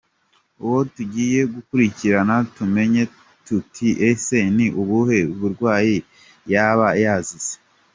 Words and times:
Ubwo 0.61 0.79
tugiye 0.95 1.39
gukurikirana 1.53 2.35
tumenye 2.55 3.03
tuti 3.45 3.87
ese 4.09 4.37
ni 4.55 4.67
ubuhe 4.81 5.19
burwayi 5.39 5.97
yaba 6.53 6.87
yazize. 7.03 7.55